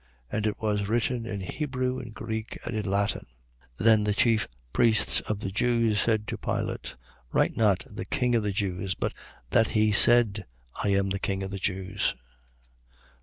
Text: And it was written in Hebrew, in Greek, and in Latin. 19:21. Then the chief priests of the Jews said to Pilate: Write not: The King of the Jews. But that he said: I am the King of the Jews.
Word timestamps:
And 0.31 0.47
it 0.47 0.59
was 0.59 0.87
written 0.89 1.27
in 1.27 1.41
Hebrew, 1.41 1.99
in 1.99 2.09
Greek, 2.09 2.57
and 2.65 2.75
in 2.75 2.89
Latin. 2.89 3.27
19:21. 3.79 3.85
Then 3.85 4.03
the 4.03 4.15
chief 4.15 4.47
priests 4.73 5.19
of 5.21 5.41
the 5.41 5.51
Jews 5.51 6.01
said 6.01 6.27
to 6.27 6.39
Pilate: 6.39 6.95
Write 7.31 7.55
not: 7.55 7.85
The 7.87 8.05
King 8.05 8.33
of 8.33 8.41
the 8.41 8.51
Jews. 8.51 8.95
But 8.95 9.13
that 9.51 9.69
he 9.77 9.91
said: 9.91 10.47
I 10.83 10.87
am 10.89 11.11
the 11.11 11.19
King 11.19 11.43
of 11.43 11.51
the 11.51 11.59
Jews. 11.59 12.15